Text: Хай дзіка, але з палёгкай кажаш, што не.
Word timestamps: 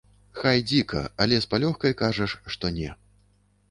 Хай 0.39 0.63
дзіка, 0.71 1.03
але 1.25 1.39
з 1.45 1.49
палёгкай 1.53 1.97
кажаш, 2.03 2.31
што 2.57 2.77
не. 2.81 3.01